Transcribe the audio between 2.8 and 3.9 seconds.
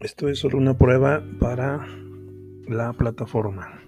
plataforma.